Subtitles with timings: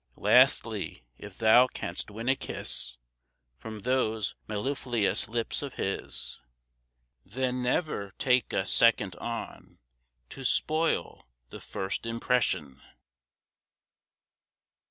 [0.17, 2.97] Lastly, if thou canst win a kiss
[3.59, 6.39] From those mellifluous lips of His,
[7.23, 9.77] Then never take a second on,
[10.29, 12.81] To spoil the first impression.